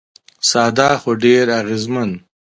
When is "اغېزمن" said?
1.59-2.09